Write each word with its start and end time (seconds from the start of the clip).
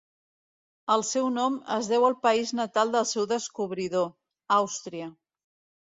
El 0.95 1.05
seu 1.09 1.27
nom 1.35 1.59
es 1.77 1.91
deu 1.93 2.07
al 2.09 2.17
país 2.25 2.55
natal 2.63 2.97
del 2.99 3.09
seu 3.13 3.31
descobridor, 3.37 4.13
Àustria. 4.61 5.17